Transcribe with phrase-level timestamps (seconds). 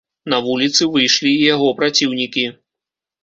[0.33, 2.47] На вуліцы выйшлі і яго праціўнікі.